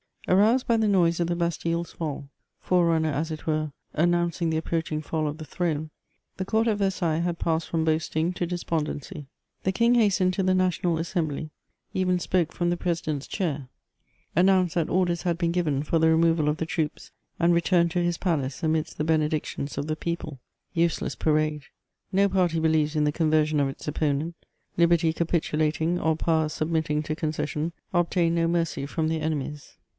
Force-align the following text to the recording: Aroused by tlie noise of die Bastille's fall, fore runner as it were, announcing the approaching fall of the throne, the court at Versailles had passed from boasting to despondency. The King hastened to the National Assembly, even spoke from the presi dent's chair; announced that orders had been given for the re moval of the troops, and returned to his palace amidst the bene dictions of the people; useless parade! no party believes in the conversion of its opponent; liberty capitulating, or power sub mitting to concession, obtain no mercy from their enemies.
Aroused 0.27 0.65
by 0.67 0.77
tlie 0.77 0.89
noise 0.89 1.19
of 1.19 1.27
die 1.27 1.35
Bastille's 1.35 1.91
fall, 1.91 2.27
fore 2.59 2.87
runner 2.87 3.09
as 3.11 3.29
it 3.31 3.45
were, 3.45 3.71
announcing 3.93 4.49
the 4.49 4.57
approaching 4.57 4.99
fall 5.01 5.27
of 5.27 5.37
the 5.37 5.45
throne, 5.45 5.89
the 6.37 6.45
court 6.45 6.67
at 6.67 6.77
Versailles 6.77 7.19
had 7.19 7.37
passed 7.37 7.67
from 7.69 7.83
boasting 7.83 8.31
to 8.33 8.47
despondency. 8.47 9.27
The 9.63 9.71
King 9.71 9.95
hastened 9.95 10.33
to 10.35 10.43
the 10.43 10.55
National 10.55 10.97
Assembly, 10.97 11.51
even 11.93 12.17
spoke 12.19 12.51
from 12.51 12.69
the 12.69 12.77
presi 12.77 13.03
dent's 13.03 13.27
chair; 13.27 13.67
announced 14.35 14.73
that 14.75 14.89
orders 14.89 15.23
had 15.23 15.37
been 15.37 15.51
given 15.51 15.83
for 15.83 15.99
the 15.99 16.15
re 16.15 16.21
moval 16.21 16.47
of 16.47 16.57
the 16.57 16.65
troops, 16.67 17.11
and 17.39 17.53
returned 17.53 17.91
to 17.91 18.03
his 18.03 18.17
palace 18.17 18.63
amidst 18.63 18.97
the 18.97 19.03
bene 19.03 19.27
dictions 19.27 19.77
of 19.77 19.87
the 19.87 19.95
people; 19.95 20.39
useless 20.73 21.13
parade! 21.15 21.63
no 22.11 22.29
party 22.29 22.59
believes 22.59 22.95
in 22.95 23.03
the 23.03 23.11
conversion 23.11 23.59
of 23.59 23.69
its 23.69 23.87
opponent; 23.87 24.35
liberty 24.77 25.13
capitulating, 25.13 25.99
or 25.99 26.15
power 26.15 26.47
sub 26.47 26.69
mitting 26.69 27.03
to 27.03 27.15
concession, 27.15 27.71
obtain 27.93 28.33
no 28.33 28.47
mercy 28.47 28.85
from 28.87 29.07
their 29.07 29.21
enemies. 29.23 29.77